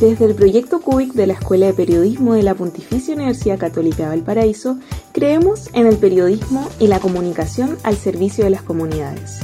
[0.00, 4.08] Desde el proyecto CUBIC de la Escuela de Periodismo de la Pontificia Universidad Católica de
[4.08, 4.78] Valparaíso,
[5.12, 9.40] creemos en el periodismo y la comunicación al servicio de las comunidades.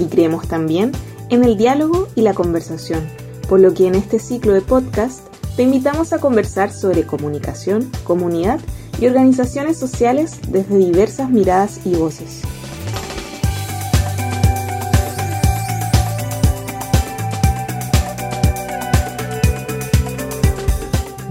[0.00, 0.90] Y creemos también
[1.28, 3.06] en el diálogo y la conversación,
[3.48, 5.20] por lo que en este ciclo de podcast
[5.54, 8.58] te invitamos a conversar sobre comunicación, comunidad
[9.00, 12.42] y organizaciones sociales desde diversas miradas y voces.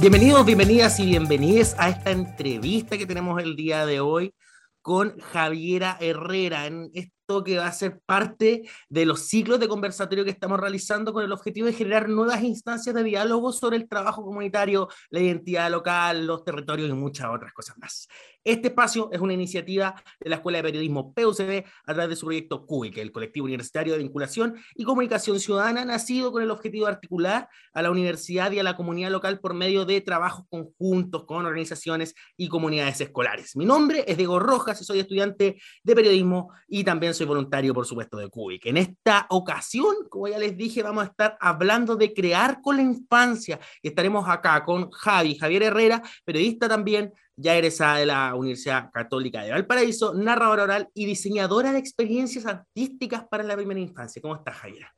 [0.01, 4.33] Bienvenidos, bienvenidas y bienvenidas a esta entrevista que tenemos el día de hoy
[4.81, 10.23] con Javiera Herrera en esto que va a ser parte de los ciclos de conversatorio
[10.23, 14.25] que estamos realizando con el objetivo de generar nuevas instancias de diálogo sobre el trabajo
[14.25, 18.07] comunitario, la identidad local, los territorios y muchas otras cosas más.
[18.43, 22.25] Este espacio es una iniciativa de la Escuela de Periodismo PUCB a través de su
[22.25, 26.93] proyecto CUBIC, el Colectivo Universitario de Vinculación y Comunicación Ciudadana, nacido con el objetivo de
[26.93, 31.45] articular a la universidad y a la comunidad local por medio de trabajos conjuntos con
[31.45, 33.55] organizaciones y comunidades escolares.
[33.55, 37.85] Mi nombre es Diego Rojas y soy estudiante de periodismo y también soy voluntario, por
[37.85, 38.65] supuesto, de CUBIC.
[38.65, 42.81] En esta ocasión, como ya les dije, vamos a estar hablando de crear con la
[42.81, 48.91] infancia y estaremos acá con Javi, Javier Herrera, periodista también, ya egresada de la Universidad
[48.91, 54.21] Católica de Valparaíso, narradora oral y diseñadora de experiencias artísticas para la primera infancia.
[54.21, 54.93] ¿Cómo estás, Jaira?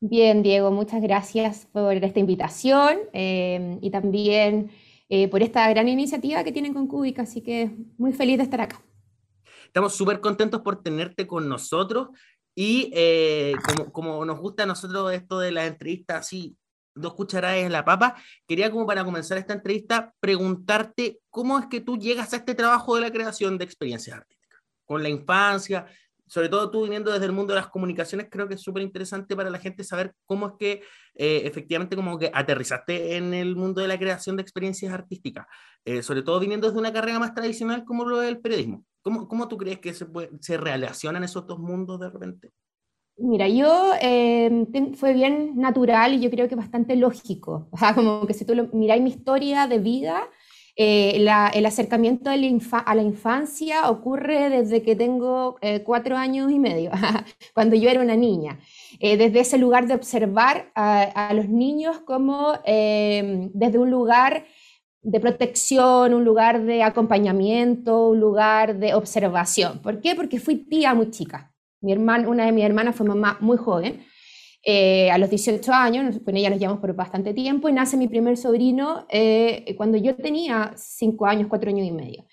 [0.00, 4.70] Bien, Diego, muchas gracias por esta invitación eh, y también
[5.08, 8.60] eh, por esta gran iniciativa que tienen con Cúbica, así que muy feliz de estar
[8.60, 8.80] acá.
[9.66, 12.08] Estamos súper contentos por tenerte con nosotros
[12.54, 16.56] y eh, como, como, nos gusta a nosotros esto de las entrevistas así
[17.00, 21.80] dos cucharadas en la papa, quería como para comenzar esta entrevista preguntarte cómo es que
[21.80, 25.86] tú llegas a este trabajo de la creación de experiencias artísticas, con la infancia,
[26.28, 29.34] sobre todo tú viniendo desde el mundo de las comunicaciones, creo que es súper interesante
[29.34, 30.82] para la gente saber cómo es que
[31.14, 35.46] eh, efectivamente como que aterrizaste en el mundo de la creación de experiencias artísticas,
[35.84, 38.84] eh, sobre todo viniendo desde una carrera más tradicional como lo del periodismo.
[39.00, 40.06] ¿Cómo, cómo tú crees que se,
[40.40, 42.52] se relacionan esos dos mundos de repente?
[43.20, 47.68] Mira, yo eh, fue bien natural y yo creo que bastante lógico.
[47.72, 50.28] O sea, como que si tú miráis mi historia de vida,
[50.76, 56.92] eh, el acercamiento a la, infancia ocurre desde que tengo eh, cuatro años y medio,
[57.54, 58.60] cuando yo era una niña.
[59.00, 64.44] desde ese lugar de observar a, los niños como desde un lugar
[65.02, 69.80] de protección, un lugar de acompañamiento, un lugar de observación.
[69.82, 70.14] ¿Por qué?
[70.14, 71.52] Porque fui tía muy chica.
[71.80, 74.04] Mi hermana, una de mis hermanas fue mamá muy joven,
[74.64, 78.08] eh, a los 18 años, con ella nos llevamos por bastante tiempo, y nace mi
[78.08, 82.26] primer sobrino eh, cuando yo tenía 5 años, 4 años y medio.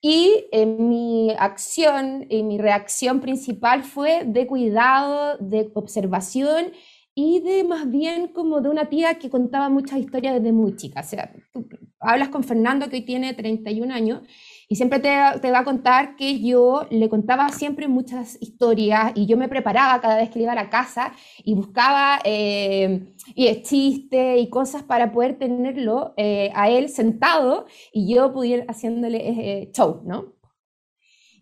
[0.00, 6.72] Y eh, mi acción y mi reacción principal fue de cuidado, de observación
[7.14, 11.00] y de más bien como de una tía que contaba muchas historias desde muy chica.
[11.00, 11.32] O sea,
[12.00, 14.22] hablas con Fernando que hoy tiene 31 años
[14.68, 19.26] y siempre te, te, va a contar que yo le contaba siempre muchas historias y
[19.26, 21.12] yo me preparaba cada vez que iba a la casa
[21.44, 28.14] y buscaba eh, y chistes y cosas para poder tenerlo eh, a él sentado y
[28.14, 30.34] yo pudiera haciéndole eh, show, ¿no?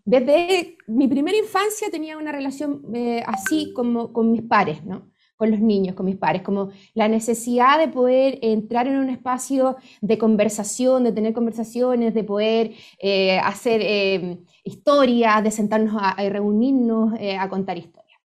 [0.04, 5.10] Desde mi primera infancia tenía una relación eh, así como con mis pares, ¿no?
[5.40, 9.76] Con los niños, con mis padres, como la necesidad de poder entrar en un espacio
[10.02, 17.18] de conversación, de tener conversaciones, de poder eh, hacer eh, historias, de sentarnos a, reunirnos,
[17.18, 18.20] eh, a contar historias.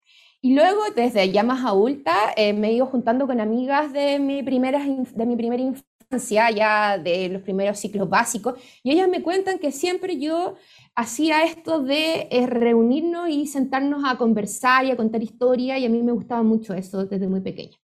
[0.40, 4.78] Y luego, desde ya más adulta, me he ido juntando con amigas de mi, primera,
[4.78, 8.54] de mi primera infancia, ya de los primeros ciclos básicos,
[8.84, 10.54] y ellas me cuentan que siempre yo
[11.00, 15.88] hacía esto de eh, reunirnos y sentarnos a conversar y a contar historia y a
[15.88, 17.76] mí me gustaba mucho eso desde muy pequeña.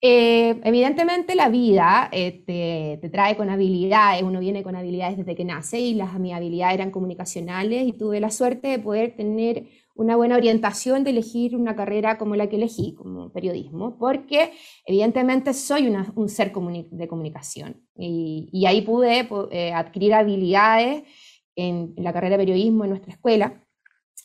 [0.00, 5.44] Eh, evidentemente la vida eh, te, trae con habilidades, uno viene con habilidades desde que
[5.44, 9.64] nace y las, mis habilidades eran comunicacionales y tuve la suerte de poder tener
[9.94, 14.50] una buena orientación de elegir una carrera como la que elegí, como periodismo, porque
[14.84, 15.86] evidentemente soy
[16.16, 19.28] un ser de comunicación y, y ahí pude
[19.72, 21.04] adquirir habilidades
[21.56, 23.64] en, la carrera de periodismo en nuestra escuela,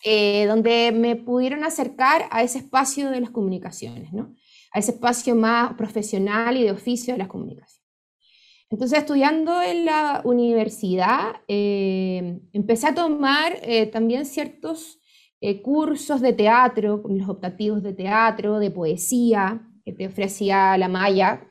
[0.04, 4.36] eh, donde me pudieron acercar a ese espacio de las comunicaciones, ¿no?
[4.72, 7.84] a ese espacio más profesional y de oficio de las comunicaciones.
[8.70, 14.98] Entonces, estudiando en la universidad, eh, empecé a tomar eh, también ciertos
[15.64, 21.49] cursos de teatro, los optativos de teatro, de poesía, que te ofrecía la Maya,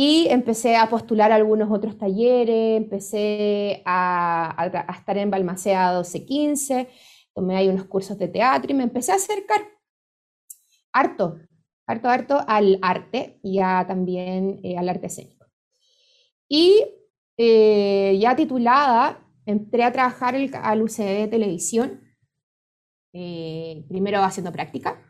[0.00, 6.88] y empecé a postular algunos otros talleres, empecé a, estar en Balmacea 1215,
[7.34, 9.60] tomé ahí unos cursos de teatro y me empecé a acercar
[10.92, 11.40] harto
[11.88, 15.46] harto, harto al arte y a, también eh, al arte escénico.
[16.48, 16.84] Y
[17.36, 22.02] eh, ya titulada, entré a trabajar al UCB de televisión,
[23.14, 25.02] eh, primero haciendo práctica,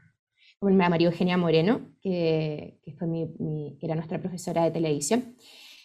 [0.58, 5.36] con María Eugenia Moreno, que, que, fue mi, que era nuestra profesora de televisión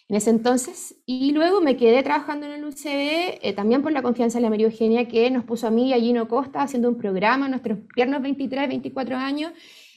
[0.08, 0.96] en ese entonces.
[1.06, 4.50] Y luego me quedé trabajando en el UCB, eh, también por la confianza de la
[4.50, 7.78] María Eugenia, que nos puso a mí y a Gino Costa haciendo un programa, nuestros
[7.94, 9.52] piernos 23, 24 años,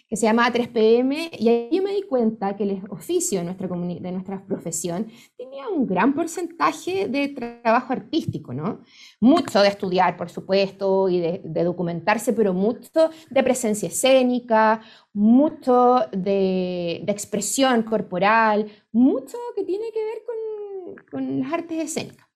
[0.07, 3.67] que se llamaba 3PM, y ahí yo me di cuenta que el oficio de nuestra,
[3.67, 5.07] de nuestra profesión
[5.37, 8.79] tenía un gran porcentaje de trabajo artístico, ¿no?
[9.19, 14.81] Mucho de estudiar, por supuesto, y de, documentarse, pero mucho de presencia escénica,
[15.13, 22.27] mucho de, expresión corporal, mucho que tiene que ver con, con las artes escénicas.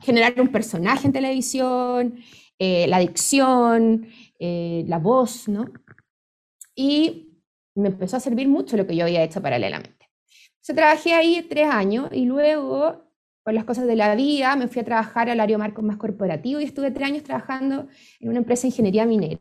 [0.00, 2.18] Generar un personaje en televisión,
[2.58, 4.06] eh, la dicción,
[4.38, 5.66] eh, la voz, ¿no?
[6.76, 7.40] Y
[7.74, 10.08] me empezó a servir mucho lo que yo había hecho paralelamente.
[10.62, 13.10] Yo trabajé ahí tres años y luego,
[13.42, 16.60] por las cosas de la vida, me fui a trabajar al área marco más corporativo
[16.60, 17.88] y estuve tres años trabajando
[18.20, 19.40] en una empresa de ingeniería minera.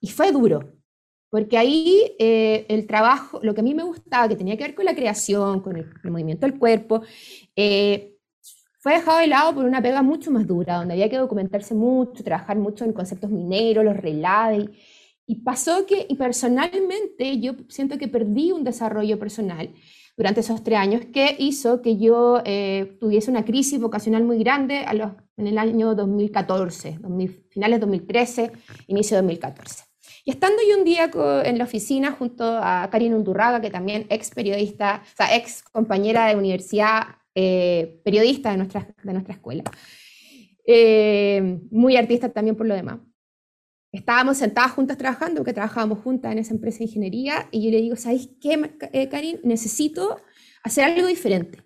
[0.00, 0.72] Y fue duro,
[1.30, 4.74] porque ahí eh, el trabajo, lo que a mí me gustaba, que tenía que ver
[4.74, 7.02] con la creación, con el, movimiento del cuerpo,
[7.54, 8.16] eh,
[8.80, 12.24] fue dejado de lado por una pega mucho más dura, donde había que documentarse mucho,
[12.24, 14.70] trabajar mucho en conceptos mineros, los relaves.
[15.30, 19.70] Y pasó que, y personalmente, yo siento que perdí un desarrollo personal
[20.16, 24.78] durante esos tres años que hizo que yo eh, tuviese una crisis vocacional muy grande
[24.78, 26.98] a los, en el año 2014,
[27.48, 28.50] finales de 2013,
[28.88, 29.84] inicio de 2014.
[30.24, 31.08] Y estando yo un día
[31.44, 36.26] en la oficina junto a Karin Undurraga, que también ex periodista, o sea, ex compañera
[36.26, 37.02] de universidad,
[37.36, 39.62] eh, periodista de nuestra, de nuestra escuela,
[40.66, 42.98] eh, muy artista también por lo demás
[43.92, 47.80] estábamos sentadas juntas trabajando, que trabajábamos juntas en esa empresa de ingeniería, y yo le
[47.80, 49.40] digo, ¿sabéis qué, eh, Karin?
[49.42, 50.20] Necesito
[50.62, 51.62] hacer algo diferente.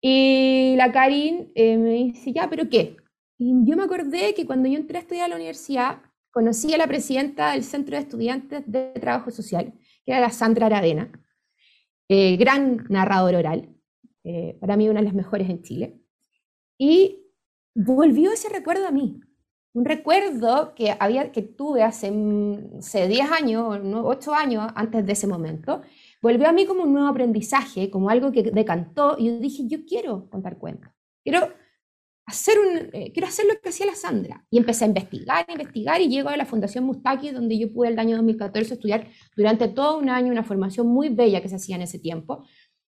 [0.00, 2.96] Y la Karin eh, me dice, ya, ¿pero qué?
[3.38, 6.78] Y yo me acordé que cuando yo entré a estudiar a la universidad, conocí a
[6.78, 9.74] la presidenta del Centro de Estudiantes de Trabajo Social,
[10.04, 11.12] que era la Sandra Aravena,
[12.08, 13.68] eh, gran narrador oral,
[14.60, 16.00] para mí una de las mejores en Chile.
[16.78, 17.26] Y
[17.74, 19.20] volvió ese recuerdo a mí
[19.74, 25.26] un recuerdo que, había, que tuve hace, 10 mm, años, 8 años antes de ese
[25.26, 25.82] momento,
[26.20, 30.28] volvió a mí como un nuevo aprendizaje, como algo que decantó, y dije, yo quiero
[30.30, 30.90] contar cuentos,
[31.24, 31.48] quiero
[32.26, 34.44] hacer, un, eh, quiero hacer lo que hacía la Sandra.
[34.50, 37.88] Y empecé a investigar, a investigar, y llego a la Fundación Mustaki, donde yo pude
[37.88, 41.76] el año 2014 estudiar durante todo un año una formación muy bella que se hacía
[41.76, 42.44] en ese tiempo,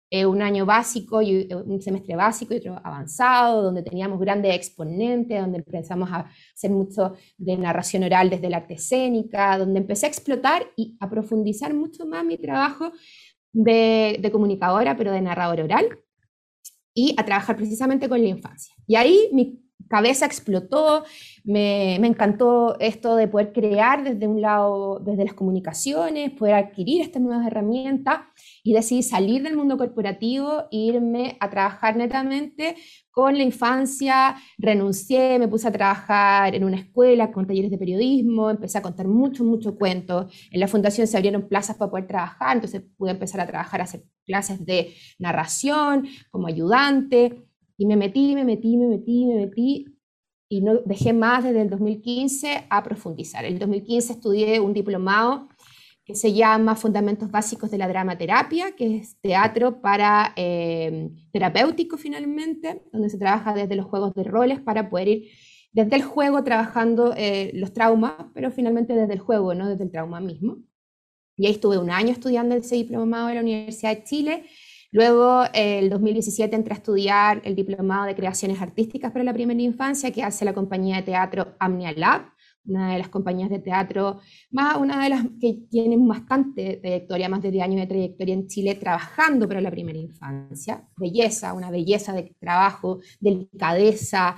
[0.08, 4.54] eh, un año básico y eh, un semestre básico y otro avanzado, donde teníamos grandes
[4.54, 10.06] exponentes, donde empezamos a hacer mucho de narración oral desde la arte escénica, donde empecé
[10.06, 12.92] a explotar y a profundizar mucho más mi trabajo
[13.52, 15.98] de, comunicadora, pero de narrador oral,
[16.94, 18.76] y a trabajar precisamente con la infancia.
[18.86, 21.04] Y ahí mi cabeza explotó,
[21.42, 27.02] me, me, encantó esto de poder crear desde un lado, desde las comunicaciones, poder adquirir
[27.02, 28.20] estas nuevas herramientas
[28.66, 32.74] y decidí salir del mundo corporativo e irme a trabajar netamente
[33.12, 38.50] con la infancia, renuncié, me puse a trabajar en una escuela con talleres de periodismo,
[38.50, 40.34] empecé a contar muchos, muchos cuentos.
[40.50, 43.84] En la fundación se abrieron plazas para poder trabajar, entonces pude empezar a trabajar, a
[43.84, 47.46] hacer clases de narración como ayudante.
[47.78, 49.96] Y me metí, me metí, me metí, me metí,
[50.48, 53.44] y no dejé más desde el 2015 a profundizar.
[53.44, 55.48] En el 2015 estudié un diplomado
[56.06, 62.84] que se llama Fundamentos Básicos de la Dramaterapia, que es teatro para eh, terapéutico finalmente,
[62.92, 65.28] donde se trabaja desde los juegos de roles para poder ir
[65.72, 69.90] desde el juego trabajando eh, los traumas, pero finalmente desde el juego, no desde el
[69.90, 70.58] trauma mismo.
[71.36, 74.44] Y ahí estuve un año estudiando ese diplomado en la Universidad de Chile.
[74.92, 80.12] Luego, el 2017 entré a estudiar el diplomado de creaciones artísticas para la primera infancia
[80.12, 82.22] que hace la compañía de teatro Amnia Lab,
[82.66, 84.20] una de las compañías de teatro,
[84.50, 88.46] más una de las que tienen bastante trayectoria, más de 10 años de trayectoria en
[88.46, 90.86] Chile, trabajando para la primera infancia.
[90.96, 94.36] Belleza, una belleza de trabajo, delicadeza,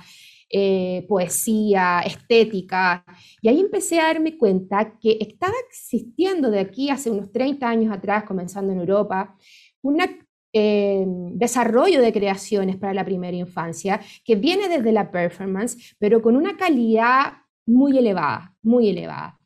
[0.51, 3.05] eh, poesía, estética.
[3.41, 7.93] Y ahí empecé a darme cuenta que estaba existiendo de aquí hace unos 30 años
[7.93, 9.35] atrás, comenzando en Europa,
[9.81, 10.09] una
[10.51, 16.35] eh, desarrollo de creaciones para la primera infancia, que viene desde la performance, pero con
[16.35, 17.33] una calidad
[17.69, 19.39] muy elevada, muy elevada.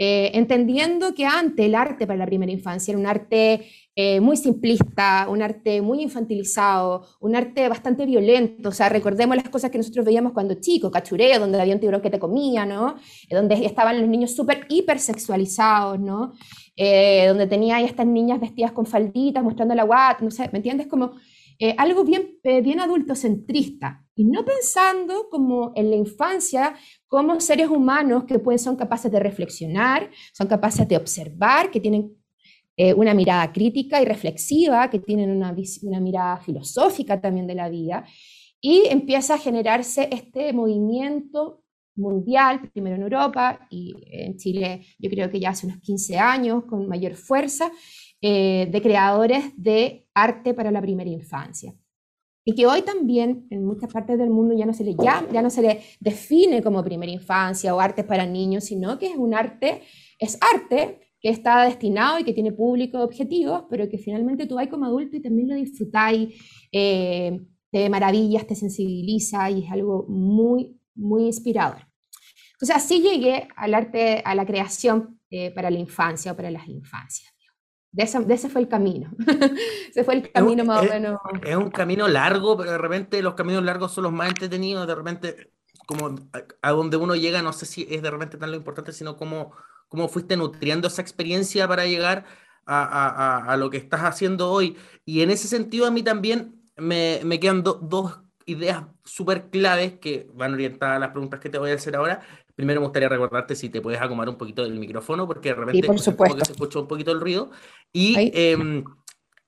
[0.00, 3.66] Eh, entendiendo que antes el arte para la primera infancia era un arte
[3.96, 8.68] eh, muy simplista, un arte muy infantilizado, un arte bastante violento.
[8.68, 12.00] O sea, recordemos las cosas que nosotros veíamos cuando chicos, cachureo, donde había un tiburón
[12.00, 12.94] que te comía, ¿no?
[13.28, 16.32] Eh, donde estaban los niños súper hipersexualizados, ¿no?
[16.76, 20.86] Donde tenía a estas niñas vestidas con falditas, mostrando la guata, no sé, ¿me entiendes?
[20.86, 21.10] Como
[21.76, 26.74] algo bien, bien adultocentrista y no pensando como en la infancia
[27.06, 32.16] como seres humanos que pues, son capaces de reflexionar, son capaces de observar, que tienen
[32.76, 37.68] eh, una mirada crítica y reflexiva, que tienen una, una mirada filosófica también de la
[37.68, 38.04] vida,
[38.60, 41.62] y empieza a generarse este movimiento
[41.94, 46.64] mundial, primero en Europa y en Chile yo creo que ya hace unos 15 años
[46.64, 47.70] con mayor fuerza,
[48.20, 51.74] eh, de creadores de arte para la primera infancia.
[52.44, 55.42] Y que hoy también en muchas partes del mundo ya no se le llama, ya
[55.42, 59.34] no se le define como primera infancia o arte para niños, sino que es un
[59.34, 59.82] arte,
[60.18, 64.68] es arte que está destinado y que tiene público objetivos, pero que finalmente tú vas
[64.68, 66.34] como adulto y también lo disfrutáis,
[66.72, 67.38] eh,
[67.70, 71.86] te maravillas, te sensibiliza y es algo muy, muy inspirador.
[72.52, 76.66] Entonces así llegué al arte, a la creación eh, para la infancia o para las
[76.66, 77.32] infancias.
[77.90, 79.10] De ese, fue el camino.
[79.90, 81.18] ese fue el camino más o menos.
[81.42, 84.86] Es un camino largo, pero de repente los caminos largos son los más entretenidos.
[84.86, 85.52] De repente,
[85.86, 86.14] como
[86.62, 89.52] a, donde uno llega, no sé si es de repente tan lo importante, sino como
[89.88, 92.26] cómo fuiste nutriendo esa experiencia para llegar
[92.66, 94.76] a, lo que estás haciendo hoy.
[95.06, 100.28] Y en ese sentido a mí también me, me quedan dos ideas súper claves que
[100.34, 102.20] van orientadas a las preguntas que te voy a hacer ahora.
[102.58, 105.86] Primero me gustaría recordarte si te puedes acomodar un poquito del micrófono, porque de repente
[105.86, 106.38] por supuesto.
[106.38, 107.52] que se escucha un poquito el ruido.
[107.92, 108.82] Y em,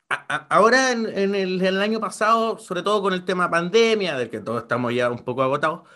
[0.09, 4.63] ahora en, el, el, año pasado, sobre todo con el tema pandemia, del que todos
[4.63, 5.89] estamos ya un poco agotados,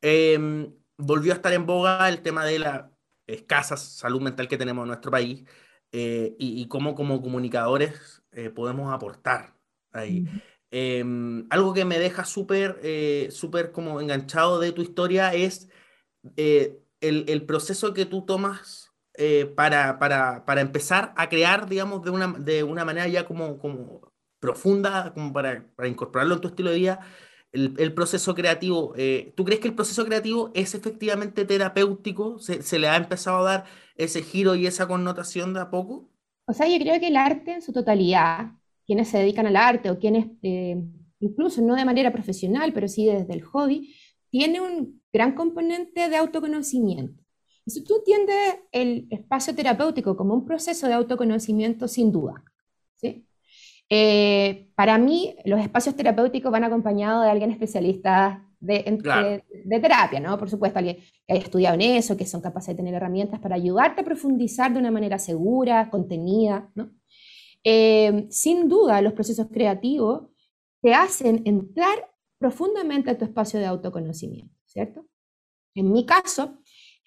[0.00, 2.92] em, volvió a estar en boga el tema de la
[3.26, 5.42] escasa salud mental que tenemos en nuestro país
[5.90, 9.56] eh, y, cómo como comunicadores eh, podemos aportar
[9.90, 10.24] ahí.
[10.70, 15.68] Em, algo que me deja súper eh, súper como enganchado de tu historia es
[16.36, 18.92] el, el, proceso que tú tomas
[19.54, 24.12] para, para, para, empezar a crear, digamos, de una, de una manera ya como, como
[24.38, 27.00] profunda, como para, para incorporarlo en tu estilo de vida,
[27.52, 32.38] el, proceso creativo, eh, ¿tú crees que el proceso creativo es efectivamente terapéutico?
[32.38, 33.64] ¿Se, le ha empezado a dar
[33.96, 36.08] ese giro y esa connotación de a poco?
[36.46, 38.52] O sea, yo creo que el arte en su totalidad,
[38.86, 40.76] quienes se dedican al arte o quienes, eh,
[41.18, 43.96] incluso no de manera profesional, pero sí desde el hobby,
[44.30, 47.22] tiene un gran componente de autoconocimiento.
[47.64, 48.36] Y si tú entiendes
[48.72, 52.42] el espacio terapéutico como un proceso de autoconocimiento, sin duda,
[52.94, 53.26] ¿sí?
[53.88, 60.38] Eh, para mí, los espacios terapéuticos van acompañados de alguien especialista de, de, terapia, ¿no?
[60.38, 63.56] Por supuesto, alguien que haya estudiado en eso, que son capaces de tener herramientas para
[63.56, 66.90] ayudarte a profundizar de una manera segura, contenida, ¿no?
[67.64, 70.28] Eh, sin duda, los procesos creativos
[70.80, 75.06] te hacen entrar profundamente a tu espacio de autoconocimiento, ¿cierto?
[75.74, 76.58] En mi caso,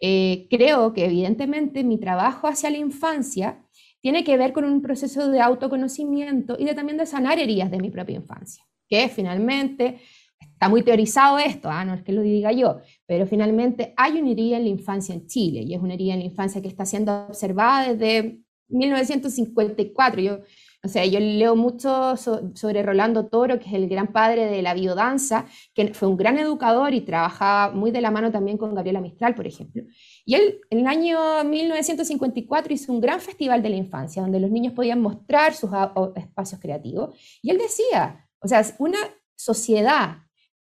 [0.02, 3.64] eh, creo que evidentemente mi trabajo hacia la infancia
[4.02, 7.80] tiene que ver con un proceso de autoconocimiento y de también de sanar heridas de
[7.80, 10.00] mi propia infancia, que finalmente
[10.40, 11.86] está muy teorizado esto, ¿ah?
[11.86, 15.26] no es que lo diga yo, pero finalmente hay una herida en la infancia en
[15.28, 20.22] Chile y es una herida en la infancia que está siendo observada desde 1954.
[20.22, 20.40] Yo
[20.86, 24.74] o sea, yo leo mucho sobre Rolando Toro, que es el gran padre de la
[24.74, 29.00] biodanza, que fue un gran educador y trabajaba muy de la mano también con Gabriela
[29.00, 29.84] Mistral, por ejemplo.
[30.26, 34.52] Y él en el año 1954 hizo un gran festival de la infancia, donde los
[34.52, 35.70] niños podían mostrar sus
[36.18, 37.16] espacios creativos.
[37.42, 39.00] Y él decía, o sea, una
[39.36, 40.18] sociedad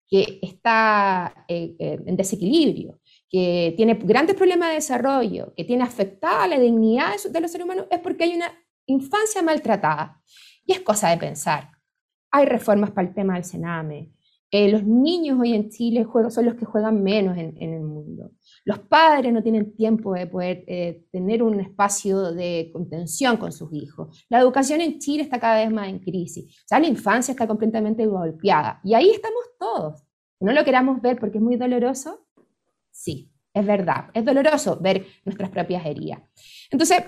[0.06, 3.00] que está eh, eh, en desequilibrio,
[3.30, 7.86] que tiene grandes problemas de desarrollo, que tiene afectada la dignidad de los seres humanos,
[7.90, 8.52] es porque hay una
[8.92, 10.20] infancia maltratada.
[10.64, 11.70] Y es cosa de pensar.
[12.30, 14.12] Hay reformas para el tema del Sename.
[14.52, 18.32] Eh, los niños hoy en Chile juegan, son los que juegan menos en, el mundo.
[18.64, 23.72] Los padres no tienen tiempo de poder eh, tener un espacio de contención con sus
[23.72, 24.26] hijos.
[24.28, 26.62] La educación en Chile está cada vez más en crisis.
[26.64, 28.80] O sea, la infancia está completamente golpeada.
[28.82, 30.04] Y ahí estamos todos.
[30.40, 32.26] No lo queramos ver porque es muy doloroso.
[32.90, 34.06] Sí, es verdad.
[34.14, 36.20] Es doloroso ver nuestras propias heridas.
[36.70, 37.04] Entonces,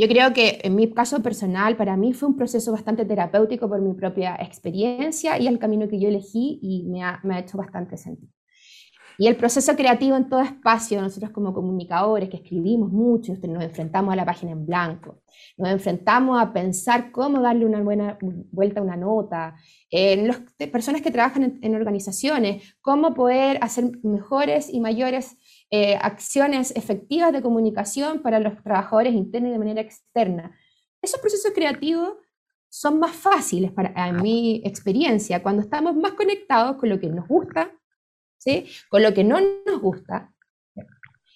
[0.00, 3.82] yo creo que en mi caso personal, para mí fue un proceso bastante terapéutico por
[3.82, 7.58] mi propia experiencia y el camino que yo elegí y me ha, me ha hecho
[7.58, 8.32] bastante sentido.
[9.18, 14.14] Y el proceso creativo en todo espacio, nosotros como comunicadores que escribimos mucho, nos enfrentamos
[14.14, 15.20] a la página en blanco,
[15.58, 18.16] nos enfrentamos a pensar cómo darle una buena
[18.50, 19.56] vuelta a una nota,
[19.90, 20.38] en las
[20.72, 25.36] personas que trabajan en, en, organizaciones, cómo poder hacer mejores y mayores
[25.70, 30.58] eh, acciones efectivas de comunicación para los trabajadores internos y de manera externa.
[31.00, 32.14] Esos procesos creativos
[32.68, 37.26] son más fáciles para en mi experiencia cuando estamos más conectados con lo que nos
[37.26, 37.72] gusta,
[38.38, 38.66] ¿sí?
[38.88, 40.32] con lo que no nos gusta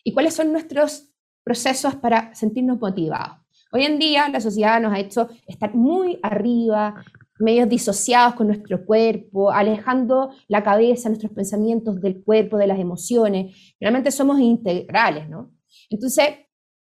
[0.05, 1.11] y cuáles son nuestros
[1.43, 3.39] procesos para sentirnos motivados.
[3.73, 7.05] Hoy en día la sociedad nos ha hecho estar muy arriba,
[7.39, 13.75] medios disociados con nuestro cuerpo, alejando la cabeza, nuestros pensamientos del cuerpo, de las emociones.
[13.81, 15.53] Realmente somos integrales, ¿no?
[15.91, 16.29] Entonces,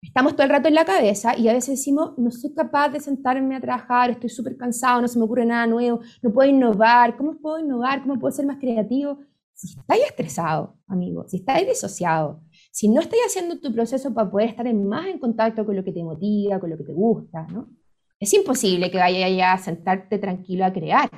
[0.01, 3.00] estamos todo el rato en la cabeza y a veces decimos, no soy capaz de
[3.00, 7.17] sentarme a trabajar, estoy súper cansado, no se me ocurre nada nuevo, no puedo innovar,
[7.17, 8.01] ¿cómo puedo innovar?
[8.01, 9.19] ¿Cómo puedo ser más creativo?
[9.53, 12.41] Si estáis estresado, amigo, si estáis disociado,
[12.72, 15.91] si no estáis haciendo tu proceso para poder estar más en contacto con lo que
[15.91, 17.67] te motiva, con lo que te gusta, ¿no?
[18.19, 21.09] Es imposible que vayas a sentarte tranquilo a crear,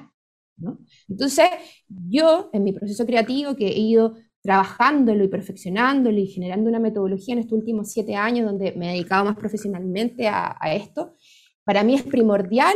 [0.57, 0.79] ¿no?
[1.09, 1.45] Entonces,
[1.87, 7.33] yo en mi proceso creativo que he ido trabajándolo y perfeccionándolo y generando una metodología
[7.33, 11.15] en estos últimos siete años donde me he dedicado más profesionalmente a, esto,
[11.63, 12.75] para mí es primordial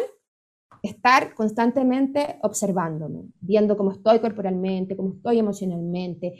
[0.84, 6.36] estar constantemente observándome, viendo cómo estoy corporalmente, cómo estoy emocionalmente,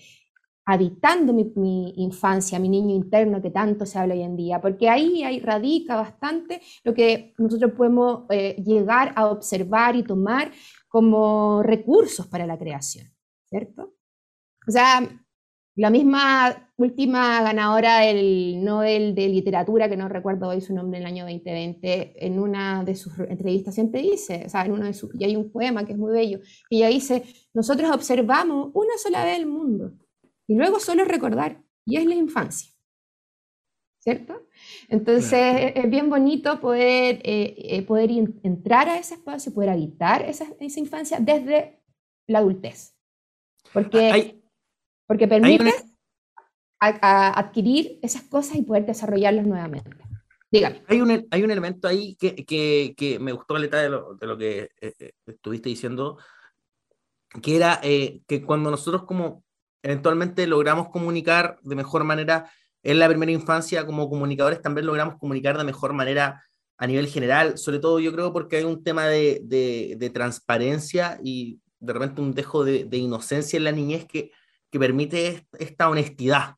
[0.66, 5.24] habitando mi, infancia, mi niño interno que tanto se habla hoy en día, porque ahí,
[5.24, 10.52] ahí radica bastante lo que nosotros podemos eh, llegar a observar y tomar
[10.88, 13.08] como recursos para la creación,
[13.46, 13.94] ¿cierto?
[14.68, 15.08] O sea,
[15.76, 21.04] la misma última ganadora del Nobel de Literatura, que no recuerdo hoy su nombre en
[21.04, 24.94] el año 2020, en una de sus entrevistas siempre dice, o sea, en uno de
[24.94, 28.98] sus, y hay un poema que es muy bello, y ella dice, nosotros observamos una
[28.98, 29.92] sola vez el mundo,
[30.48, 32.72] y luego solo recordar, y es la infancia.
[34.00, 34.48] ¿Cierto?
[34.88, 38.12] Entonces es bien bonito poder, eh, eh, poder
[38.44, 41.82] entrar a ese espacio, poder habitar esa, esa infancia desde
[42.28, 42.96] la adultez.
[43.74, 44.44] Porque
[45.08, 45.74] porque permite
[46.80, 49.92] adquirir esas cosas y poder desarrollarlas nuevamente.
[50.52, 50.84] Dígame.
[50.88, 54.28] Hay un, hay un elemento ahí que, que, que me gustó, Aleta, de lo, de
[54.28, 56.18] lo que eh, eh, estuviste diciendo,
[57.42, 59.44] que era eh, que cuando nosotros como
[59.86, 62.52] eventualmente logramos comunicar de mejor manera
[62.82, 66.44] en la primera infancia, como comunicadores también logramos comunicar de mejor manera
[66.78, 71.20] a nivel general, sobre todo yo creo porque hay un tema de, de, de transparencia
[71.24, 74.32] y de repente un dejo de, de inocencia en la niñez que,
[74.72, 76.56] que permite esta honestidad.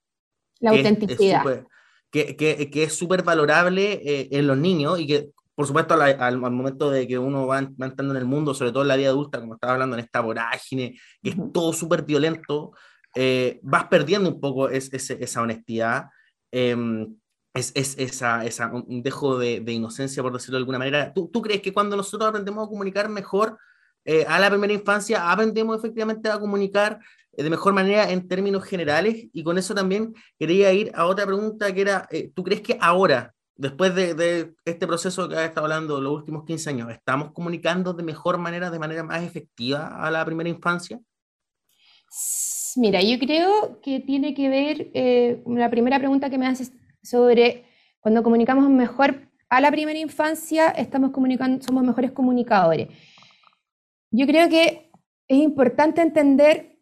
[0.60, 1.66] La autenticidad.
[2.10, 6.38] que, que, que, es súper valorable eh, en los niños y que, por supuesto, al,
[6.40, 9.40] momento de que uno va, entrando en el mundo, sobre todo en la vida adulta,
[9.40, 12.72] como estaba hablando en esta vorágine, que es todo súper violento,
[13.16, 16.10] eh, vas perdiendo un poco es, esa honestidad.
[16.52, 17.16] Em,
[17.54, 21.14] es, es, esa, esa, un dejo de, de, inocencia, por decirlo de alguna manera.
[21.14, 23.58] ¿Tú, ¿Tú, crees que cuando nosotros aprendemos a comunicar mejor
[24.10, 27.02] eh, a la primera infancia, aprendemos efectivamente a comunicar
[27.34, 31.26] eh, de mejor manera en términos generales y con eso también quería ir a otra
[31.26, 35.66] pregunta que era, eh, ¿tú crees que ahora, después de, este proceso que ha estado
[35.66, 40.10] hablando los últimos 15 años, estamos comunicando de mejor manera, de manera más efectiva a
[40.10, 41.02] la primera infancia?
[42.76, 47.66] Mira, yo creo que tiene que ver, eh, la primera pregunta que me haces sobre
[48.00, 52.90] cuando comunicamos mejor a la primera infancia, estamos comunicando, somos mejores comunicadores.
[54.12, 54.92] Yo creo que
[55.28, 56.80] es importante entender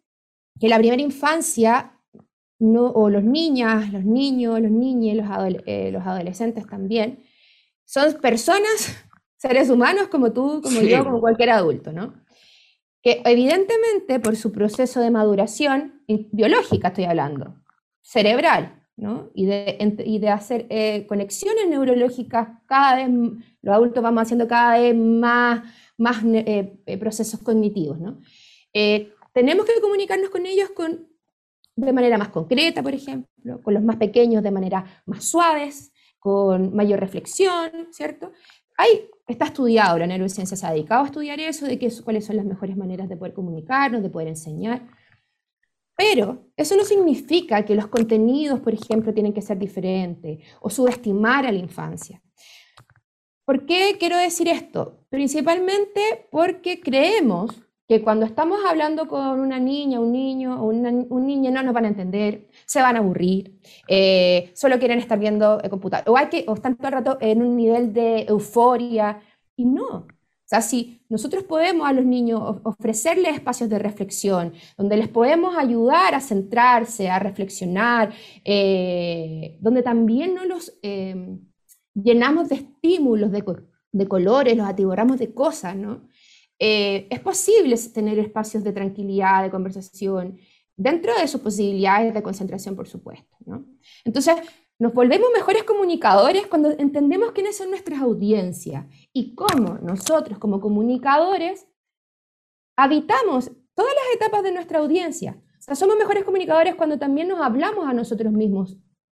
[0.58, 1.92] que la primera infancia,
[2.58, 7.22] no, o los niñas, los niños, los niños, los, eh, los adolescentes también,
[7.84, 8.96] son personas,
[9.36, 12.14] seres humanos como tú, como yo, como cualquier adulto, ¿no?
[13.06, 17.54] Que evidentemente por su proceso de maduración, biológica estoy hablando,
[18.02, 19.30] cerebral, ¿no?
[19.32, 23.08] Y de, y de hacer eh, conexiones neurológicas, cada vez
[23.62, 25.62] los adultos vamos haciendo cada vez más,
[25.96, 28.18] más eh, procesos cognitivos, ¿no?
[29.32, 31.06] tenemos que comunicarnos con ellos con,
[31.76, 36.74] de manera más concreta, por ejemplo, con los más pequeños de manera más suaves, con
[36.74, 38.32] mayor reflexión, ¿cierto?
[38.76, 42.36] Hay, está estudiado, la neurociencia se ha dedicado a estudiar eso, de qué, cuáles son
[42.36, 44.86] las mejores maneras de poder comunicarnos, de poder enseñar.
[45.96, 51.46] Pero eso no significa que los contenidos, por ejemplo, tienen que ser diferentes o subestimar
[51.46, 52.22] a la infancia.
[53.46, 55.06] ¿Por qué quiero decir esto?
[55.08, 61.50] Principalmente porque creemos que cuando estamos hablando con una niña, un niño o un niño
[61.50, 65.70] no nos van a entender, se van a aburrir, eh, solo quieren estar viendo el
[65.70, 69.20] computador, o, hay que, o están todo el rato en un nivel de euforia,
[69.56, 70.06] y no.
[70.46, 75.56] O sea, si nosotros podemos a los niños ofrecerles espacios de reflexión, donde les podemos
[75.56, 78.12] ayudar a centrarse, a reflexionar,
[78.44, 81.38] eh, donde también no los eh,
[81.94, 83.44] llenamos de estímulos, de,
[83.92, 86.06] de colores, los atiborramos de cosas, ¿no?
[86.58, 90.38] Eh, es posible tener espacios de tranquilidad, de conversación,
[90.76, 93.36] dentro de sus posibilidades de concentración, por supuesto.
[94.04, 94.36] Entonces,
[94.78, 101.66] nos volvemos mejores comunicadores cuando entendemos quiénes son nuestras audiencias y cómo nosotros como comunicadores
[102.76, 105.42] habitamos todas las etapas de nuestra audiencia.
[105.58, 108.76] O sea, somos mejores comunicadores cuando también nos hablamos a nosotros mismos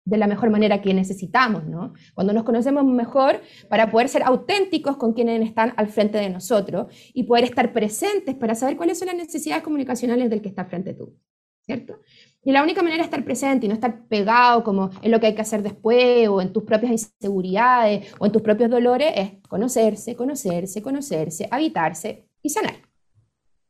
[0.08, 1.92] de la mejor manera que necesitamos, ¿no?
[2.14, 6.86] Cuando nos conocemos mejor para poder ser auténticos con quienes están al frente de nosotros
[7.12, 10.94] y poder estar presentes para saber cuáles son las necesidades comunicacionales del que está frente
[10.94, 11.14] tú,
[11.60, 12.00] ¿cierto?
[12.42, 15.26] Y la única manera de estar presente y no estar pegado como en lo que
[15.26, 19.32] hay que hacer después o en tus propias inseguridades o en tus propios dolores es
[19.46, 22.76] conocerse, conocerse, conocerse, habitarse y sanar.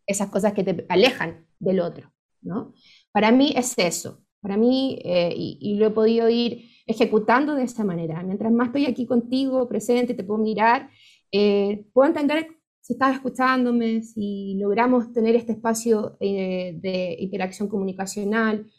[0.07, 2.72] Esas cosas que te alejan del otro, ¿no?
[3.11, 7.85] Para mí es eso, para mí, eh, y, lo he podido ir ejecutando de esa
[7.85, 8.22] manera.
[8.22, 10.90] Mientras más estoy aquí contigo, presente, te puedo mirar,
[11.33, 12.48] eh, puedo entender
[12.81, 18.70] si estás escuchándome, si logramos tener este espacio eh, de interacción comunicacional.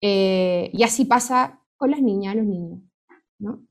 [0.00, 2.80] y así pasa con las niñas, los niños.
[3.38, 3.66] ¿no?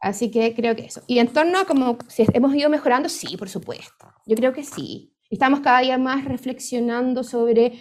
[0.00, 1.02] Así que creo que eso.
[1.06, 4.06] Y en torno a como si hemos ido mejorando, sí, por supuesto.
[4.26, 5.14] Yo creo que sí.
[5.30, 7.78] Estamos cada día más reflexionando sobre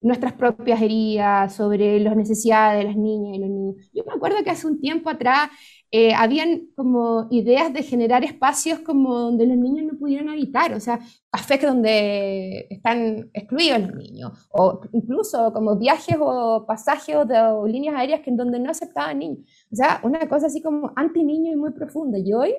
[0.00, 3.90] nuestras propias heridas, sobre las necesidades de las niñas y los niños.
[3.92, 5.50] Yo me acuerdo que hace un tiempo atrás
[5.90, 10.80] eh, habían como ideas de generar espacios como donde los niños no pudieran habitar, o
[10.80, 17.96] sea, cafés donde están excluidos los niños, o incluso como viajes o pasajes o, líneas
[17.96, 19.38] aéreas que en donde no aceptaban niños.
[19.72, 22.18] O sea, una cosa así como anti-niño y muy profunda.
[22.18, 22.54] Y hoy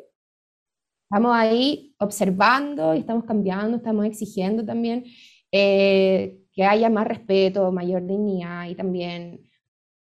[1.04, 5.04] estamos ahí observando y estamos cambiando, estamos exigiendo también.
[5.52, 9.50] Eh, que haya más respeto, mayor dignidad y también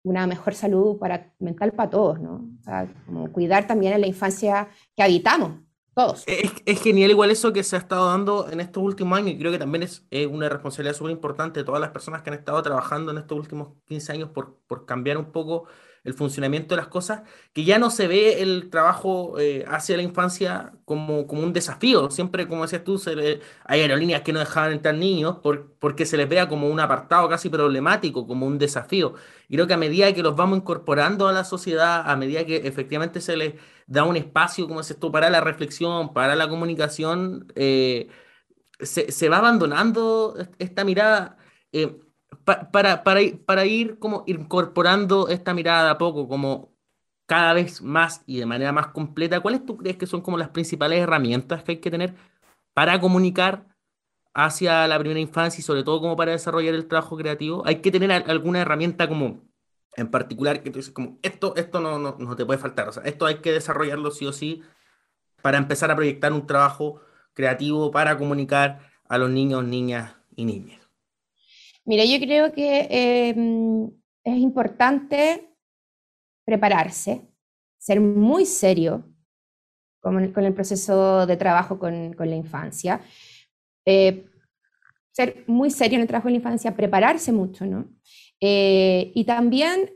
[0.03, 2.49] una mejor salud para, mental para todos, ¿no?
[2.59, 2.85] O sea,
[3.31, 5.61] cuidar también en la infancia que habitamos,
[5.95, 6.25] todos.
[6.27, 9.53] Es, genial igual eso que se ha estado dando en estos últimos años y creo
[9.53, 13.13] que también es, una responsabilidad súper importante de todas las personas que han estado trabajando
[13.13, 15.69] en estos últimos 15 años por cambiar un poco
[16.03, 17.21] el funcionamiento de las cosas,
[17.53, 22.11] que ya no se ve el trabajo eh, hacia la infancia como, como un desafío.
[22.11, 23.01] Siempre, como decías tú,
[23.65, 27.29] hay aerolíneas que no dejaban entrar niños por, porque se les vea como un apartado
[27.29, 29.13] casi problemático, como un desafío.
[29.47, 32.57] Y creo que a medida que los vamos incorporando a la sociedad, a medida que
[32.67, 33.53] efectivamente se les
[33.87, 38.09] da un espacio, como dices tú, para la reflexión, para la comunicación, eh,
[38.79, 41.37] se, se, va abandonando esta mirada.
[41.71, 41.99] Eh,
[42.45, 46.73] para, para, para ir como incorporando esta mirada a poco, como
[47.25, 50.49] cada vez más y de manera más completa, ¿cuáles tú crees que son como las
[50.49, 52.15] principales herramientas que hay que tener
[52.73, 53.67] para comunicar
[54.33, 57.63] hacia la primera infancia y sobre todo como para desarrollar el trabajo creativo?
[57.65, 59.41] ¿Hay que tener alguna herramienta como
[59.95, 62.89] en particular que tú dices como esto, esto no, no, no te puede faltar?
[62.89, 64.61] O sea, esto hay que desarrollarlo sí o sí
[65.41, 67.01] para empezar a proyectar un trabajo
[67.33, 70.82] creativo para comunicar a los niños, niñas y niñas.
[71.85, 73.91] Mira, yo creo que em,
[74.23, 75.49] es importante
[76.45, 77.21] prepararse,
[77.77, 79.05] ser muy serio
[80.01, 83.01] con, el proceso de trabajo con, la infancia,
[83.85, 84.25] eh,
[85.11, 87.89] ser muy serio en el trabajo con la infancia, prepararse mucho, ¿no?
[88.39, 89.89] Eh, y también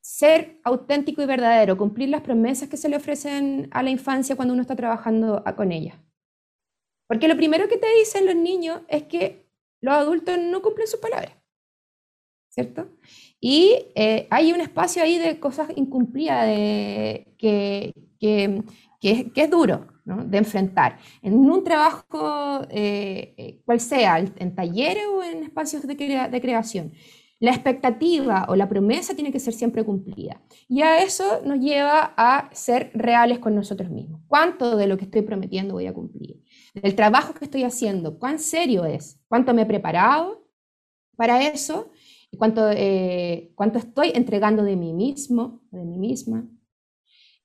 [0.00, 4.54] ser auténtico y verdadero, cumplir las promesas que se le ofrecen a la infancia cuando
[4.54, 6.02] uno está trabajando con ella.
[7.06, 9.47] Porque lo primero que te dicen los niños es que
[9.80, 11.32] los adultos no cumplen sus palabras,
[12.48, 12.90] ¿cierto?
[13.40, 18.62] Y eh, hay un espacio ahí de cosas incumplidas que, que,
[19.00, 20.98] que, es duro de enfrentar.
[21.22, 26.92] En un trabajo, eh, eh, cual sea, en talleres o en espacios de, de creación,
[27.40, 30.42] la expectativa o la promesa tiene que ser siempre cumplida.
[30.68, 34.22] Y a eso nos lleva a ser reales con nosotros mismos.
[34.26, 36.42] ¿Cuánto de lo que estoy prometiendo voy a cumplir?
[36.74, 39.20] El trabajo que estoy haciendo, ¿cuán serio es?
[39.28, 40.46] ¿Cuánto me he preparado
[41.16, 41.90] para eso?
[42.36, 46.46] ¿Cuánto, eh, cuánto estoy entregando de mí mismo, de mí misma?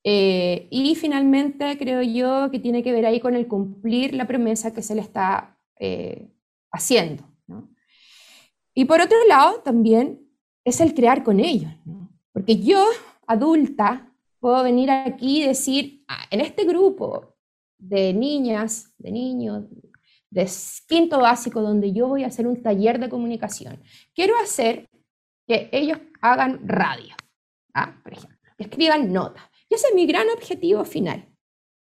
[0.03, 4.73] Eh, y finalmente creo yo que tiene que ver ahí con el cumplir la promesa
[4.73, 6.29] que se le está eh,
[6.71, 7.23] haciendo.
[8.75, 10.27] Y por otro lado, también
[10.65, 11.71] es el crear con ellos,
[12.31, 12.83] porque yo,
[13.27, 17.32] adulta, puedo venir aquí y decir, ah, en este grupo
[17.83, 19.65] de niñas, de niños,
[20.29, 20.49] de
[20.87, 23.81] quinto básico, donde yo voy a hacer un taller de comunicación,
[24.15, 24.89] quiero hacer
[25.45, 27.13] que ellos hagan radio,
[27.73, 27.99] ¿ah?
[28.01, 29.43] por ejemplo, que escriban notas.
[29.69, 31.27] Y ese es mi gran objetivo final.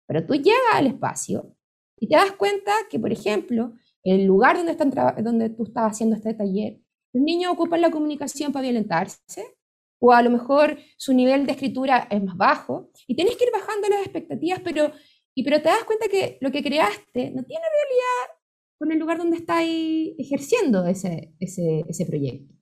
[0.07, 1.55] Pero tú llegas al espacio
[1.97, 4.91] y te das cuenta que, por ejemplo, el lugar donde, están
[5.23, 6.81] donde tú estás haciendo este taller,
[7.13, 9.57] los niños ocupan la comunicación para violentarse,
[10.01, 13.51] o a lo mejor su nivel de escritura es más bajo, y tienes que ir
[13.53, 14.91] bajando las expectativas, pero,
[15.35, 18.39] y, pero te das cuenta que lo que creaste no tiene realidad
[18.79, 22.53] con el lugar donde estás ejerciendo ese, ese, ese proyecto.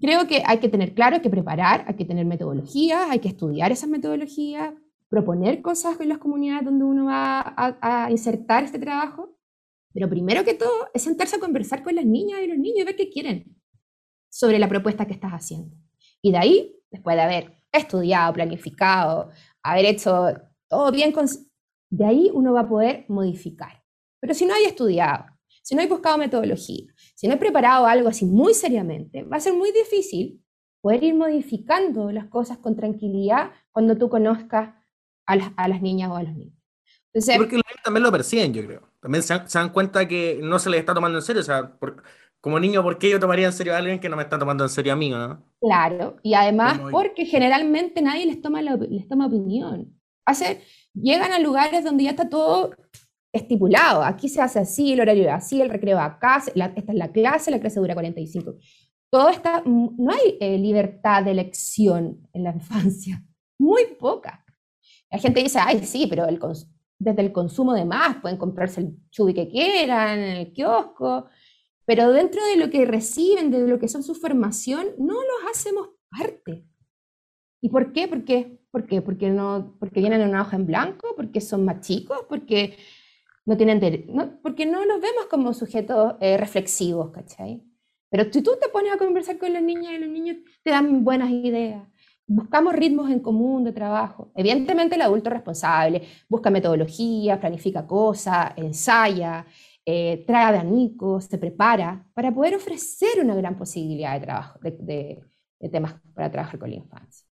[0.00, 3.28] Creo que hay que tener claro, hay que preparar, hay que tener metodologías, hay que
[3.28, 4.74] estudiar esas metodologías,
[5.08, 9.36] proponer cosas en las comunidades donde uno va a, insertar este trabajo.
[9.92, 12.84] Pero primero que todo es sentarse a conversar con las niñas y los niños y
[12.84, 13.56] ver qué quieren
[14.28, 15.74] sobre la propuesta que estás haciendo.
[16.20, 19.30] Y de ahí, después de haber estudiado, planificado,
[19.62, 20.34] haber hecho
[20.68, 21.14] todo bien,
[21.90, 23.82] de ahí uno va a poder modificar.
[24.20, 25.26] Pero si no hay estudiado,
[25.62, 29.40] si no hay buscado metodología, si no hay preparado algo así muy seriamente, va a
[29.40, 30.42] ser muy difícil
[30.80, 34.74] poder ir modificando las cosas con tranquilidad cuando tú conozcas
[35.26, 36.54] a las, niñas o a los niños.
[37.12, 38.82] porque los niños también lo perciben, yo creo.
[39.00, 41.42] También se, dan cuenta que no se les está tomando en serio.
[41.42, 41.76] O sea,
[42.40, 44.62] como niño, ¿por qué yo tomaría en serio a alguien que no me está tomando
[44.62, 45.10] en serio a mí?
[45.10, 45.42] ¿no?
[45.60, 49.95] Claro, y además porque generalmente nadie les toma, les toma opinión.
[50.26, 50.60] Hace,
[50.92, 52.72] llegan a lugares donde ya está todo
[53.32, 54.02] estipulado.
[54.02, 57.50] Aquí se hace así, el horario es así, el recreo acá, esta es la clase,
[57.50, 58.56] la clase dura 45.
[59.10, 63.24] Todo está, no hay eh, libertad de elección en la infancia,
[63.58, 64.44] muy poca.
[65.10, 66.40] La gente dice, ay, sí, pero el
[66.98, 71.26] desde el consumo de más pueden comprarse el chubi que quieran en el kiosco,
[71.84, 75.90] pero dentro de lo que reciben, de lo que son su formación, no los hacemos
[76.10, 76.66] parte.
[77.60, 78.08] ¿Y por qué?
[78.08, 78.60] ¿Por qué?
[78.76, 79.00] ¿Por qué?
[79.00, 82.76] Porque, no, porque vienen en una hoja en blanco, porque son más chicos, porque
[83.46, 83.80] no tienen
[84.12, 87.62] no, porque no los vemos como sujetos eh, reflexivos, ¿cachai?
[88.10, 91.04] Pero si tú te pones a conversar con los niños y los niños te dan
[91.04, 91.88] buenas ideas.
[92.26, 94.30] Buscamos ritmos en común de trabajo.
[94.34, 99.46] Evidentemente el adulto responsable busca metodologías, planifica cosas, ensaya,
[99.86, 105.22] eh, trae abanicos, se prepara para poder ofrecer una gran posibilidad de trabajo, de,
[105.72, 107.25] temas para trabajar con la infancia.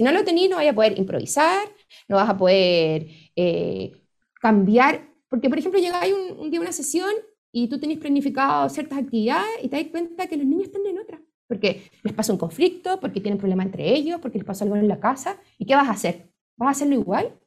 [0.00, 1.68] Si no lo tenés, no vas a poder improvisar,
[2.08, 3.92] no vas a poder eh,
[4.40, 7.10] cambiar porque, por ejemplo, llegáis un, día a una sesión
[7.52, 11.00] y tú tenés planificado ciertas actividades y te das cuenta que los niños están en
[11.00, 11.20] otra.
[11.46, 14.88] Porque les pasa un conflicto, porque tienen problemas entre ellos, porque les pasa algo en
[14.88, 15.38] la casa.
[15.58, 16.32] ¿Y qué vas a hacer?
[16.56, 17.38] ¿Vas a hacerlo igual?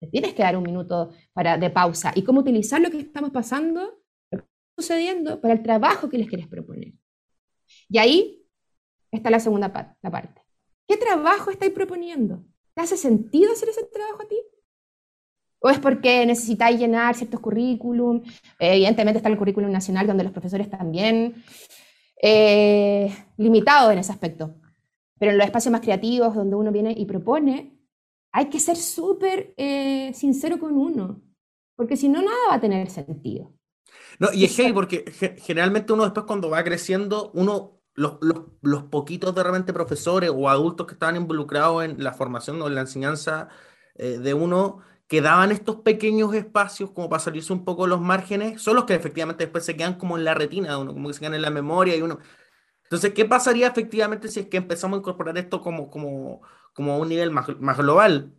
[0.00, 2.10] Te tienes que dar un minuto para, de pausa.
[2.14, 3.82] ¿Y cómo utilizar lo que estamos pasando,
[4.30, 6.94] lo que está sucediendo, para el trabajo que les quieres proponer?
[7.90, 8.46] Y ahí
[9.12, 10.49] está la segunda parte.
[10.90, 12.42] ¿Qué trabajo estáis proponiendo?
[12.74, 14.34] ¿Te hace sentido hacer ese trabajo a ti?
[15.60, 18.22] o es porque necesitáis llenar ciertos currículum.
[18.58, 21.44] evidentemente está el currículum nacional donde los profesores también
[22.20, 24.56] eh, limitados en ese aspecto.
[25.16, 27.78] Pero en los espacios más creativos donde uno viene y propone,
[28.32, 31.22] hay que ser súper eh, sincero con uno,
[31.76, 33.52] porque si no, nada va a tener sentido.
[34.18, 35.04] No, y es que porque
[35.38, 38.14] generalmente uno después cuando va creciendo, uno, los,
[38.62, 42.74] los, poquitos de repente profesores o adultos que estaban involucrados en la formación o en
[42.74, 43.48] la enseñanza
[43.96, 48.76] eh, de uno, quedaban estos pequeños espacios como para salirse un poco los márgenes, son
[48.76, 51.20] los que efectivamente después se quedan como en la retina de uno, como que se
[51.20, 52.18] quedan en la memoria y uno...
[52.84, 56.42] Entonces, ¿qué pasaría efectivamente si es que empezamos a incorporar esto como, como,
[56.74, 58.34] como a un nivel más, más global?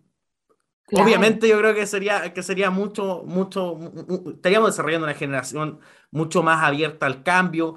[0.91, 3.77] Obviamente yo creo que sería, que sería mucho, mucho,
[4.33, 5.79] estaríamos desarrollando una generación
[6.11, 7.75] mucho más abierta al cambio,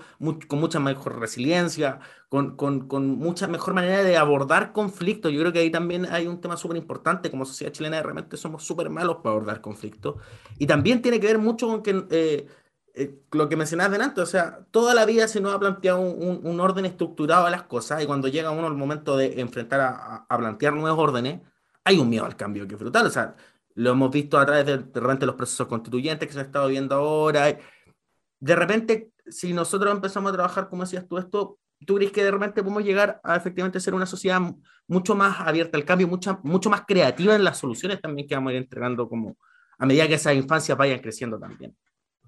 [0.48, 5.33] con mucha mejor resiliencia, con, con, con, mucha mejor manera de abordar conflictos.
[5.33, 8.64] Yo creo que ahí también hay un tema súper importante, como sociedad chilena realmente somos
[8.64, 10.16] súper malos para abordar conflictos.
[10.59, 12.48] Y también tiene que ver mucho con que, eh,
[12.94, 16.40] eh, lo que mencionabas delante, o sea, toda la vida se nos ha planteado un,
[16.44, 20.27] un, orden estructurado a las cosas y cuando llega uno el momento de enfrentar a,
[20.29, 21.40] a plantear nuevos órdenes,
[21.85, 23.07] hay un miedo al cambio que es brutal.
[23.07, 23.37] O sea,
[23.75, 26.68] lo hemos visto a través de, de repente los procesos constituyentes que se han estado
[26.68, 27.59] viendo ahora.
[28.40, 32.31] De repente, si nosotros empezamos a trabajar, como decías tú, esto, ¿tú crees que de
[32.31, 34.40] repente podemos llegar a efectivamente ser una sociedad
[34.87, 38.51] mucho más abierta al cambio, mucha, mucho más creativa en las soluciones también que vamos
[38.51, 39.37] a ir entregando como
[39.79, 41.77] a medida que esas infancias vayan creciendo también?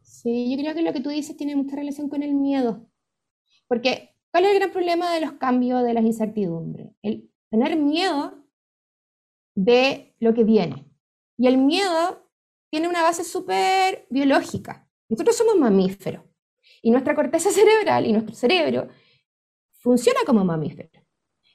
[0.02, 2.88] Sí, yo creo que lo que tú dices tiene mucha relación con el miedo.
[3.68, 6.88] Porque, ¿cuál es el gran problema de los cambios, de las incertidumbres?
[7.02, 8.45] El tener miedo
[9.56, 10.86] de lo que viene.
[11.36, 12.30] Y el miedo
[12.70, 14.88] tiene una base súper biológica.
[15.08, 16.22] Nosotros somos mamíferos
[16.82, 18.88] y nuestra corteza cerebral y nuestro cerebro
[19.80, 20.90] funciona como mamífero.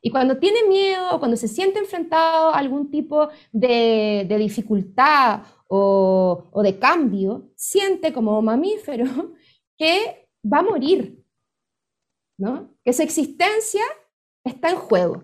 [0.03, 6.49] Y cuando tiene miedo o cuando se siente enfrentado a algún tipo de, dificultad o,
[6.51, 9.05] o, de cambio, siente como mamífero
[9.77, 11.23] que va a morir,
[12.39, 12.73] ¿no?
[12.83, 13.83] que su existencia
[14.43, 15.23] está en juego.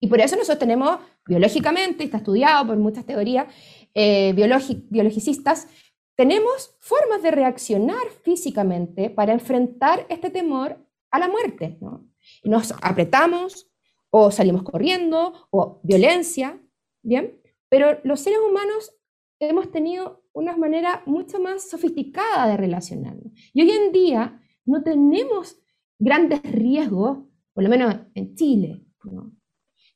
[0.00, 3.46] Y por eso nosotros tenemos biológicamente, está estudiado por muchas teorías
[3.94, 5.68] eh, biologicistas,
[6.16, 10.78] tenemos formas de reaccionar físicamente para enfrentar este temor
[11.10, 11.76] a la muerte.
[11.80, 12.08] ¿no?
[12.44, 13.70] Nos apretamos
[14.10, 16.60] o salimos corriendo o violencia,
[17.02, 17.40] ¿bien?
[17.68, 18.94] Pero los seres humanos
[19.40, 23.32] hemos tenido una manera mucho más sofisticada de relacionarnos.
[23.52, 25.58] Y hoy en día no tenemos
[25.98, 27.18] grandes riesgos
[27.56, 28.84] por lo menos en Chile.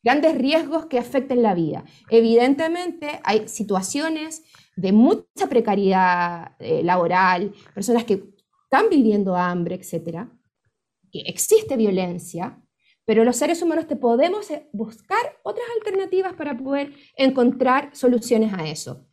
[0.02, 1.84] Grandes riesgos que afecten la vida.
[2.08, 4.42] Evidentemente hay situaciones
[4.76, 8.22] de mucha precariedad eh, laboral, personas que
[8.64, 10.30] están viviendo hambre, etcétera,
[11.12, 12.62] que existe violencia,
[13.04, 18.66] pero los seres humanos te podemos eh, buscar otras alternativas para poder encontrar soluciones a
[18.68, 19.06] eso.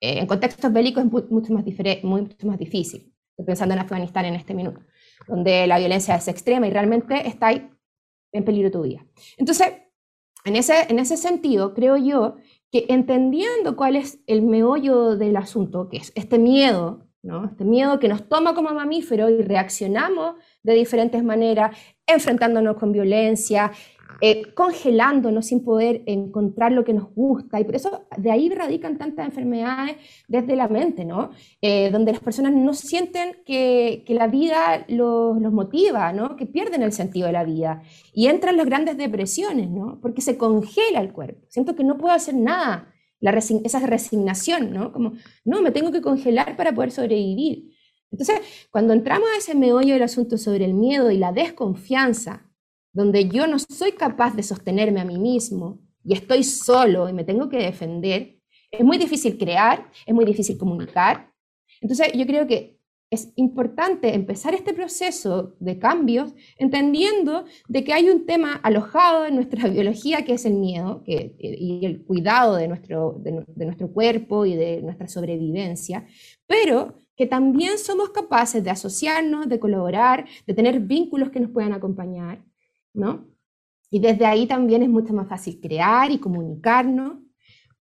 [0.00, 1.64] Eh, en contextos bélicos es mucho más,
[2.02, 3.14] mucho más difícil.
[3.30, 4.80] Estoy pensando en Afganistán en este minuto,
[5.26, 7.70] donde la violencia es extrema y realmente está ahí
[8.32, 9.06] en peligro tu vida.
[9.36, 9.68] Entonces,
[10.44, 12.36] en ese, en ese sentido, creo yo
[12.70, 17.46] que entendiendo cuál es el meollo del asunto, que es este miedo, ¿no?
[17.46, 23.72] este miedo que nos toma como mamíferos y reaccionamos de diferentes maneras, enfrentándonos con violencia,
[24.20, 27.60] eh, congelándonos sin poder encontrar lo que nos gusta.
[27.60, 29.96] Y por eso de ahí radican tantas enfermedades
[30.28, 31.30] desde la mente, ¿no?
[31.60, 36.36] Eh, donde las personas no sienten que, que la vida los, los, motiva, ¿no?
[36.36, 37.82] Que pierden el sentido de la vida.
[38.12, 39.98] Y entran las grandes depresiones, ¿no?
[40.00, 41.46] Porque se congela el cuerpo.
[41.48, 42.90] Siento que no puedo hacer nada.
[43.20, 44.92] La esa resignación, ¿no?
[44.92, 45.14] Como,
[45.44, 47.73] no, me tengo que congelar para poder sobrevivir.
[48.10, 48.40] Entonces,
[48.70, 52.50] cuando entramos a ese meollo del asunto sobre el miedo y la desconfianza,
[52.92, 57.24] donde yo no soy capaz de sostenerme a mí mismo y estoy solo y me
[57.24, 58.38] tengo que defender,
[58.70, 61.32] es muy difícil crear, es muy difícil comunicar.
[61.80, 62.78] Entonces yo creo que
[63.10, 69.36] es importante empezar este proceso de cambios entendiendo de que hay un tema alojado en
[69.36, 74.46] nuestra biología que es el miedo que, y el cuidado de nuestro, de nuestro cuerpo
[74.46, 76.06] y de nuestra sobrevivencia,
[76.46, 81.72] pero que también somos capaces de asociarnos, de colaborar, de tener vínculos que nos puedan
[81.72, 82.42] acompañar
[82.94, 83.26] ¿no?
[83.90, 87.18] Y desde ahí también es mucho más fácil crear y comunicarnos.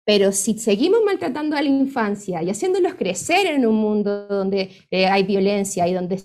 [0.06, 5.06] Pero si seguimos maltratando a la infancia y haciéndolos crecer en un mundo donde eh,
[5.06, 6.22] hay violencia y donde,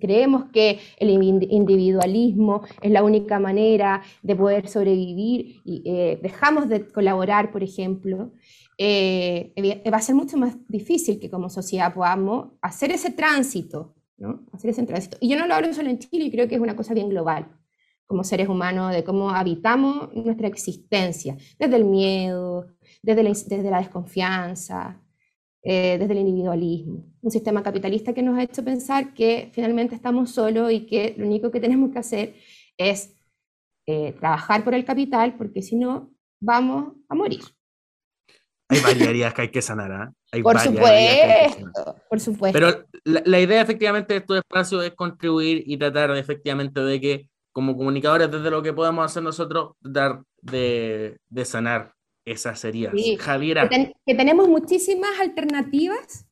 [0.00, 6.86] creemos que el individualismo es la única manera de poder sobrevivir y eh, dejamos de
[6.86, 8.30] colaborar, por ejemplo,
[8.78, 9.52] eh,
[9.92, 14.46] va a ser mucho más difícil que como sociedad podamos hacer ese tránsito, ¿no?
[14.52, 15.18] Hacer ese tránsito.
[15.20, 17.58] Y yo no lo hablo solo en Chile, creo que es una cosa bien global
[18.08, 22.66] como seres humanos, de cómo habitamos nuestra existencia, desde el miedo,
[23.02, 25.02] desde la, desde la desconfianza,
[25.62, 27.04] eh, desde el individualismo.
[27.20, 31.26] Un sistema capitalista que nos ha hecho pensar que finalmente estamos solos y que lo
[31.26, 32.34] único que tenemos que hacer
[32.78, 33.14] es
[33.86, 36.10] eh, trabajar por el capital, porque si no,
[36.40, 37.40] vamos a morir.
[38.68, 40.12] Hay varias que hay que sanar, ¿ah?
[40.42, 42.58] por supuesto, por supuesto.
[42.58, 47.28] Pero la, la, idea efectivamente de estos espacios es contribuir y tratar efectivamente de que
[47.58, 51.92] como comunicadores, desde lo que podemos hacer nosotros, dar de, de sanar
[52.24, 52.94] esas heridas.
[53.18, 53.68] Javiera.
[53.68, 56.26] Que, tenemos muchísimas alternativas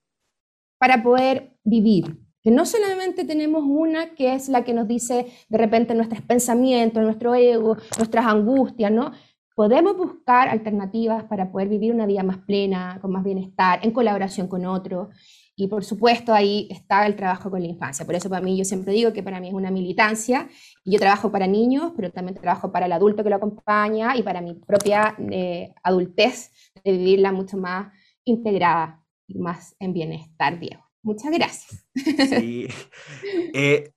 [0.79, 2.17] para poder vivir.
[2.43, 7.03] Que no solamente tenemos una que es la que nos dice de repente nuestros pensamientos,
[7.03, 9.11] nuestro ego, nuestras angustias, ¿no?
[9.57, 14.49] Podemos buscar alternativas para poder vivir una vida más plena, con más bienestar, en colaboración
[14.49, 15.09] con otros.
[15.57, 18.05] Y por supuesto ahí está el trabajo con la infancia.
[18.05, 20.47] Por eso para mí yo siempre digo que para mí es una militancia.
[20.85, 24.43] Yo trabajo para niños, pero también trabajo para el adulto que lo acompaña y para
[24.43, 26.53] mi propia eh, adultez,
[26.85, 27.91] de vivirla mucho más
[28.27, 30.85] integrada y más en bienestar, Diego.
[31.03, 31.87] Muchas gracias.
[31.95, 32.69] Sí.
[33.55, 33.91] Eh,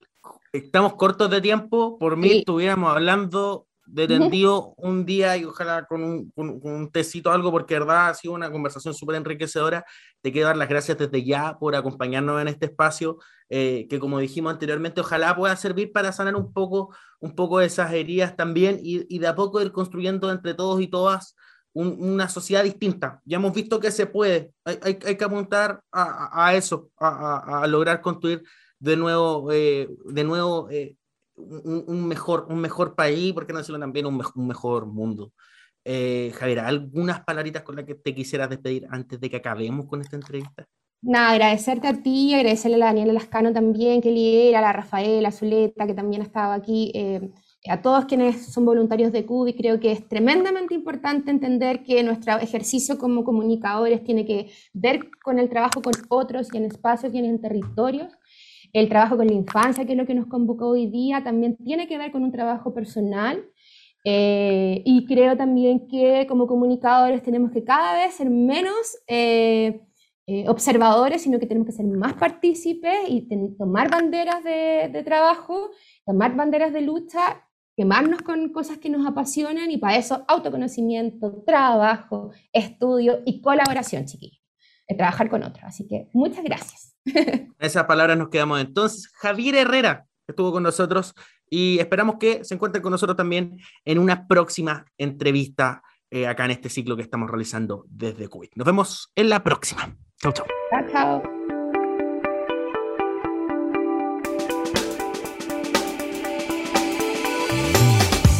[0.53, 1.97] estamos cortos de tiempo.
[1.99, 7.51] Por mí estuviéramos hablando detendido un día y ojalá con un, con, un tecito algo,
[7.51, 9.85] porque verdad ha sido una conversación súper enriquecedora.
[10.21, 13.17] Te quiero dar las gracias desde ya por acompañarnos en este espacio,
[13.49, 17.91] eh, que como dijimos anteriormente, ojalá pueda servir para sanar un poco, un poco esas
[17.93, 21.35] heridas también y, y de a poco ir construyendo entre todos y todas
[21.73, 23.21] una sociedad distinta.
[23.25, 27.61] Ya hemos visto que se puede, hay, hay, hay que apuntar a, a eso, a,
[27.61, 28.43] a, lograr construir
[28.79, 30.95] de nuevo, eh, de nuevo eh,
[31.39, 35.31] un, mejor, un mejor país, porque no decirlo también un, un mejor mundo.
[35.85, 40.01] Eh, Javier, ¿algunas palabritas con las que te quisieras despedir antes de que acabemos con
[40.01, 40.65] esta entrevista?
[41.01, 45.29] Nada, agradecerte a ti, agradecerle a la Daniela Lascano también, que lidera, a la Rafaela,
[45.29, 47.31] a Zuleta, que también ha estado aquí, eh,
[47.69, 49.53] a todos quienes son voluntarios de CUBI.
[49.53, 55.39] Creo que es tremendamente importante entender que nuestro ejercicio como comunicadores tiene que ver con
[55.39, 58.13] el trabajo con otros y en espacios y en territorios.
[58.73, 61.87] El trabajo con la infancia, que es lo que nos convocó hoy día, también tiene
[61.87, 63.43] que ver con un trabajo personal.
[64.05, 68.73] Eh, y creo también que como comunicadores tenemos que cada vez ser menos
[69.07, 69.81] eh,
[70.25, 75.71] eh, observadores, sino que tenemos que ser más partícipes y tomar banderas de, de, trabajo,
[76.05, 77.45] tomar banderas de lucha,
[77.75, 84.39] quemarnos con cosas que nos apasionan y para eso autoconocimiento, trabajo, estudio y colaboración, chiquillos.
[84.87, 85.63] Trabajar con otros.
[85.65, 86.88] Así que muchas gracias.
[87.59, 89.11] esas palabras nos quedamos entonces.
[89.15, 91.13] Javier Herrera estuvo con nosotros
[91.49, 95.81] y esperamos que se encuentren con nosotros también en una próxima entrevista
[96.11, 98.47] eh, acá en este ciclo que estamos realizando desde Cuba.
[98.55, 99.95] Nos vemos en la próxima.
[100.21, 100.45] Chau, chau.
[100.71, 101.39] Chao, chao.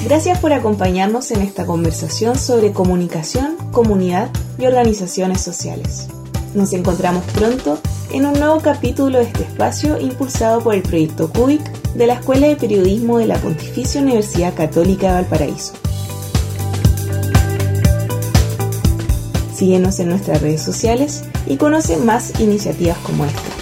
[0.10, 6.10] Gracias por acompañarnos en esta conversación sobre comunicación, comunidad y organizaciones sociales.
[6.54, 7.80] Nos encontramos pronto
[8.12, 11.62] en un nuevo capítulo de este espacio impulsado por el proyecto CUBIC
[11.94, 15.74] de la Escuela de Periodismo de la Pontificia Universidad Católica de Valparaíso.
[19.54, 23.59] Síguenos en nuestras redes sociales y conoce más iniciativas como esta.